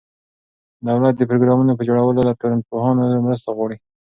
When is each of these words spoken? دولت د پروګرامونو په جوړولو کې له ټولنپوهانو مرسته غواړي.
دولت 0.87 1.13
د 1.17 1.21
پروګرامونو 1.29 1.77
په 1.77 1.83
جوړولو 1.87 2.15
کې 2.17 2.23
له 2.27 2.33
ټولنپوهانو 2.41 3.23
مرسته 3.25 3.49
غواړي. 3.57 3.77